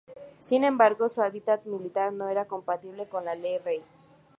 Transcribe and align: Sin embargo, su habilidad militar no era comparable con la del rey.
Sin 0.39 0.63
embargo, 0.63 1.09
su 1.09 1.21
habilidad 1.21 1.63
militar 1.65 2.11
no 2.11 2.27
era 2.27 2.47
comparable 2.47 3.07
con 3.07 3.23
la 3.23 3.33
del 3.35 3.63
rey. 3.63 3.83